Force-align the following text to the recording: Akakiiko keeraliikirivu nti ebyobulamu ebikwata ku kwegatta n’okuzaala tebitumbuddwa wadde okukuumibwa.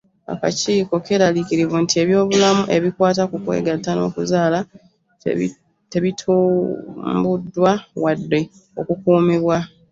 Akakiiko 0.33 0.93
keeraliikirivu 1.05 1.75
nti 1.83 1.95
ebyobulamu 2.03 2.63
ebikwata 2.75 3.23
ku 3.29 3.37
kwegatta 3.43 3.91
n’okuzaala 3.93 4.59
tebitumbuddwa 5.91 7.71
wadde 8.03 8.39
okukuumibwa. 8.79 9.57